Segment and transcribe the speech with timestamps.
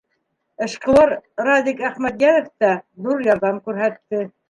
[0.67, 1.13] Эшҡыуар
[1.49, 2.75] Радик Әхмәтйәнов та
[3.07, 4.29] ҙур ярҙам күрһәтте.